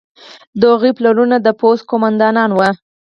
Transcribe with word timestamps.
د 0.59 0.61
هغوی 0.71 0.91
پلرونه 0.97 1.35
د 1.41 1.47
پوځ 1.61 1.77
قوماندانان 1.89 2.49
وو. 2.53 2.69